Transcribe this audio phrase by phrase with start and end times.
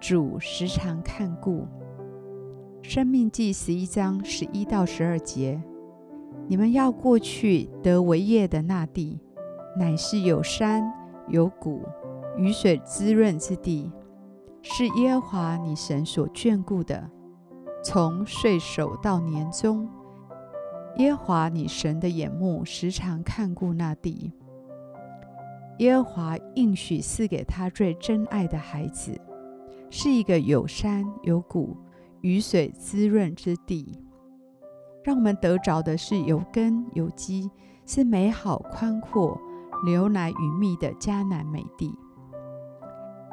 [0.00, 1.66] 主时常看顾。
[2.82, 5.60] 生命记十一章十一到十二节，
[6.46, 9.18] 你们要过去得为业的那地，
[9.78, 10.92] 乃是有山
[11.28, 11.82] 有谷、
[12.36, 13.90] 雨水滋润之地，
[14.62, 17.10] 是耶和华你神所眷顾的。
[17.82, 19.88] 从岁首到年终，
[20.98, 24.32] 耶和华你神的眼目时常看顾那地。
[25.78, 29.20] 耶和华应许赐给他最珍爱的孩子。
[29.88, 31.76] 是一个有山有谷、
[32.20, 33.98] 雨水滋润之地，
[35.04, 37.50] 让我们得着的是有根有基，
[37.86, 39.40] 是美好宽阔、
[39.84, 41.94] 流奶与蜜的迦南美地。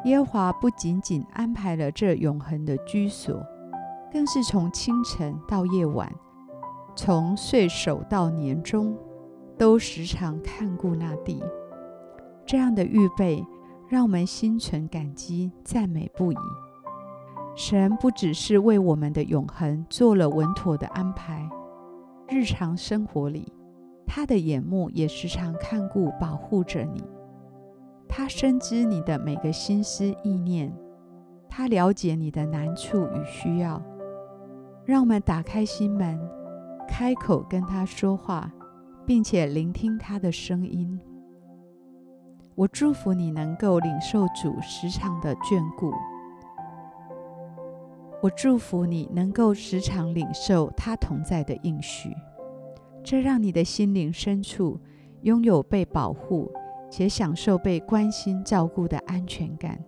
[0.05, 3.43] 耶和华不仅仅安排了这永恒的居所，
[4.11, 6.13] 更是从清晨到夜晚，
[6.95, 8.97] 从岁首到年终，
[9.57, 11.41] 都时常看顾那地。
[12.45, 13.43] 这样的预备。
[13.93, 16.37] 让我们心存感激，赞美不已。
[17.55, 21.47] 神不只是为我们的永恒做了稳妥的安排，
[22.27, 23.53] 日常生活里，
[24.07, 27.03] 他的眼目也时常看顾、保护着你。
[28.09, 30.75] 他深知你的每个心思意念，
[31.47, 33.79] 他了解你的难处与需要。
[34.85, 36.19] 让我们打开心门，
[36.87, 38.51] 开口跟他说话，
[39.05, 40.99] 并且聆听他的声音。
[42.55, 45.91] 我祝福你能够领受主时常的眷顾。
[48.21, 52.15] 我祝福你能够时常领受他同在的应许，
[53.03, 54.79] 这让你的心灵深处
[55.23, 56.51] 拥有被保护
[56.91, 59.83] 且享受被关心照顾的安全感。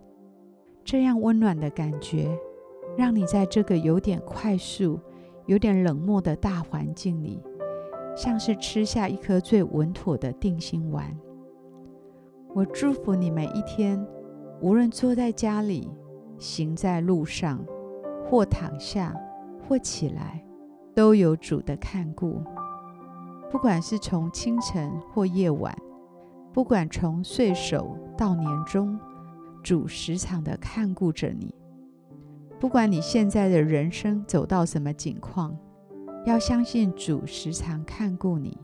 [0.83, 2.35] 这样温暖的感觉，
[2.97, 4.99] 让你在这个有点快速、
[5.45, 7.41] 有点冷漠的大环境里，
[8.17, 11.15] 像是吃下一颗最稳妥的定心丸。
[12.55, 14.01] 我祝福你每一天，
[14.61, 15.91] 无论坐在家里、
[16.37, 17.59] 行在路上，
[18.23, 19.13] 或躺下，
[19.67, 20.41] 或起来，
[20.93, 22.41] 都有主的看顾。
[23.51, 25.77] 不管是从清晨或夜晚，
[26.53, 28.97] 不管从岁首到年终，
[29.61, 31.53] 主时常的看顾着你。
[32.57, 35.53] 不管你现在的人生走到什么境况，
[36.25, 38.57] 要相信主时常看顾你，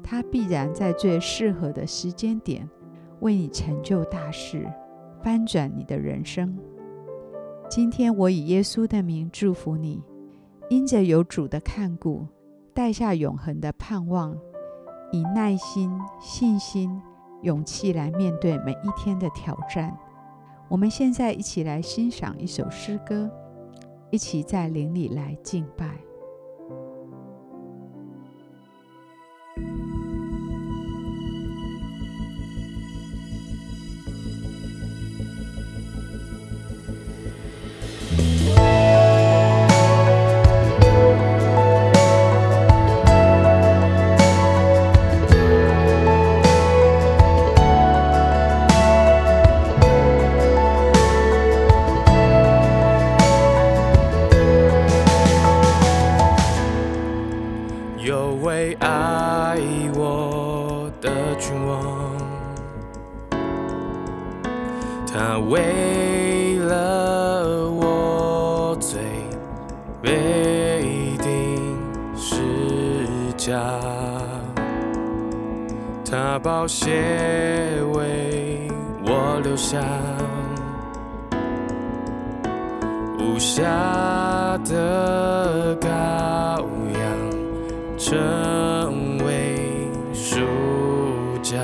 [0.00, 2.70] 他必然在最适合的时间点。
[3.20, 4.66] 为你成就大事，
[5.22, 6.56] 翻转你的人生。
[7.68, 10.02] 今天我以耶稣的名祝福你，
[10.70, 12.26] 因着有主的看顾，
[12.72, 14.36] 带下永恒的盼望，
[15.10, 15.90] 以耐心、
[16.20, 17.00] 信心、
[17.42, 19.96] 勇气来面对每一天的挑战。
[20.68, 23.30] 我们现在一起来欣赏一首诗歌，
[24.10, 25.90] 一起在灵里来敬拜。
[58.80, 59.58] 爱
[59.94, 62.16] 我的君王，
[65.06, 69.00] 他为了我醉，
[70.02, 71.76] 被定
[72.16, 72.34] 是
[73.36, 73.58] 假。
[76.08, 78.68] 他宝血为
[79.04, 79.80] 我留下
[83.18, 83.64] 无暇
[84.68, 86.64] 的高。
[87.98, 89.56] 成为
[90.12, 90.36] 输
[91.42, 91.56] 家。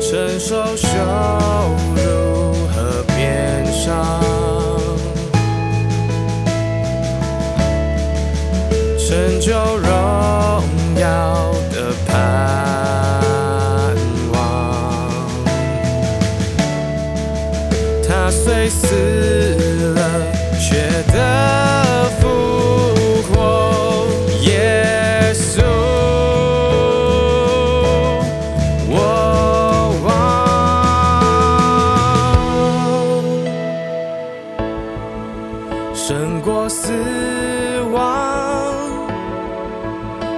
[0.00, 0.88] 承受羞
[1.94, 4.22] 辱和鞭伤，
[8.96, 9.90] 成就荣
[10.98, 12.16] 耀的盼
[14.32, 14.36] 望。
[18.08, 19.47] 他虽死
[36.68, 36.92] 死
[37.92, 38.74] 亡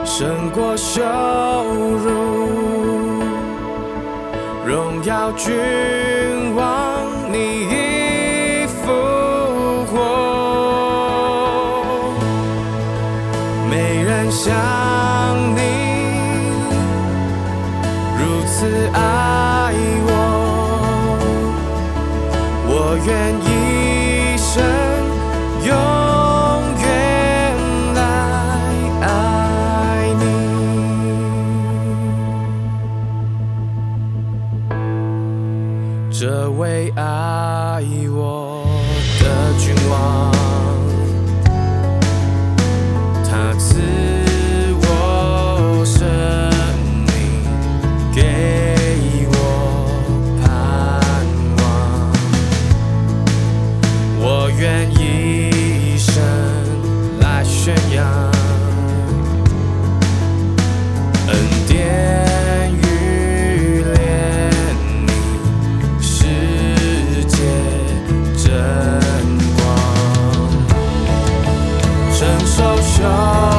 [0.04, 2.10] 胜过羞辱
[4.64, 5.52] 荣耀君
[6.54, 9.96] 王你已复活。
[13.68, 14.54] 没人像
[15.56, 15.60] 你
[18.18, 19.74] 如此爱
[20.06, 20.10] 我
[22.68, 22.72] 我
[23.04, 23.10] 愿
[23.46, 23.59] 意
[36.20, 37.82] 这位爱
[38.12, 38.62] 我
[39.20, 40.30] 的君王，
[73.00, 73.49] 成